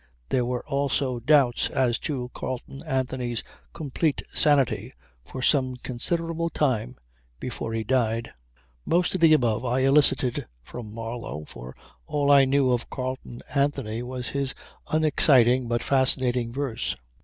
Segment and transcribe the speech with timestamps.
[0.29, 4.93] There were also doubts as to Carleon Anthony's complete sanity
[5.23, 6.95] for some considerable time
[7.39, 8.33] before he died.
[8.83, 11.75] Most of the above I elicited from Marlow, for
[12.07, 14.55] all I knew of Carleon Anthony was his
[14.91, 16.95] unexciting but fascinating verse.